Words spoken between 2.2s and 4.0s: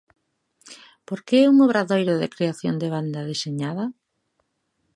de creación de banda deseñada?